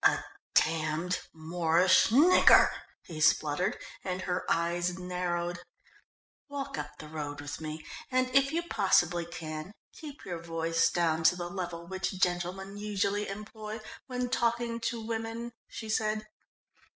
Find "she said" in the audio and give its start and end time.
15.67-16.25